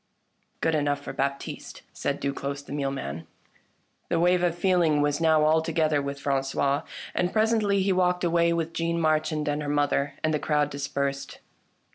"Good 0.61 0.73
enough 0.73 0.99
for 1.03 1.13
Baptiste!" 1.13 1.83
said 1.93 2.19
Duclosse 2.19 2.63
the 2.63 2.71
mealman. 2.73 3.27
The 4.09 4.19
wave 4.19 4.41
of 4.41 4.57
feeling 4.57 4.99
was 5.01 5.21
now 5.21 5.45
altogether 5.45 6.01
with 6.01 6.19
Fran 6.19 6.41
cois, 6.41 6.81
and 7.13 7.31
presently 7.31 7.83
he 7.83 7.93
walked 7.93 8.23
away 8.23 8.51
with 8.51 8.73
Jeanne 8.73 8.99
Marchand 8.99 9.47
and 9.47 9.61
her 9.61 9.69
mother, 9.69 10.15
and 10.23 10.33
the 10.33 10.39
crowd 10.39 10.71
dispersed. 10.71 11.37